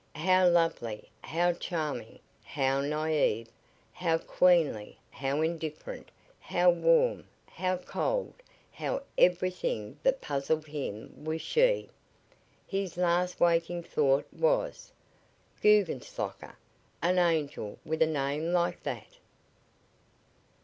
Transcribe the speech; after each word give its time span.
How 0.15 0.47
lovely, 0.49 1.11
how 1.23 1.53
charming, 1.53 2.17
how 2.43 2.81
naive, 2.81 3.49
how 3.93 4.17
queenly, 4.17 4.97
how 5.11 5.43
indifferent, 5.43 6.09
how 6.39 6.71
warm, 6.71 7.25
how 7.45 7.77
cold 7.77 8.33
how 8.71 9.03
everything 9.15 9.99
that 10.01 10.19
puzzled 10.19 10.65
him 10.65 11.23
was 11.23 11.39
she. 11.43 11.87
His 12.65 12.97
last 12.97 13.39
waking 13.39 13.83
thought 13.83 14.25
was: 14.33 14.91
"Guggenslocker! 15.61 16.55
An 17.03 17.19
angel 17.19 17.77
with 17.85 18.01
a 18.01 18.07
name 18.07 18.51
like 18.53 18.81
that!" 18.81 19.19